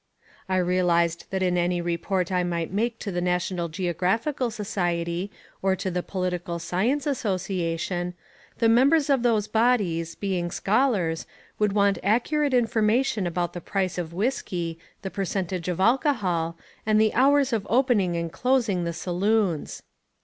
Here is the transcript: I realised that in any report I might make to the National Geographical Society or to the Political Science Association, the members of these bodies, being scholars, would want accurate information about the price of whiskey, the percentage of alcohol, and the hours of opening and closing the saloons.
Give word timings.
I 0.49 0.57
realised 0.57 1.27
that 1.29 1.43
in 1.43 1.59
any 1.59 1.79
report 1.79 2.31
I 2.31 2.43
might 2.43 2.73
make 2.73 2.97
to 3.01 3.11
the 3.11 3.21
National 3.21 3.69
Geographical 3.69 4.49
Society 4.49 5.29
or 5.61 5.75
to 5.75 5.91
the 5.91 6.01
Political 6.01 6.57
Science 6.57 7.05
Association, 7.05 8.15
the 8.57 8.67
members 8.67 9.11
of 9.11 9.21
these 9.21 9.47
bodies, 9.47 10.15
being 10.15 10.49
scholars, 10.49 11.27
would 11.59 11.73
want 11.73 11.99
accurate 12.01 12.51
information 12.55 13.27
about 13.27 13.53
the 13.53 13.61
price 13.61 13.99
of 13.99 14.11
whiskey, 14.11 14.79
the 15.03 15.11
percentage 15.11 15.67
of 15.67 15.79
alcohol, 15.79 16.57
and 16.83 16.99
the 16.99 17.13
hours 17.13 17.53
of 17.53 17.67
opening 17.69 18.15
and 18.15 18.31
closing 18.33 18.85
the 18.85 18.93
saloons. 18.93 19.83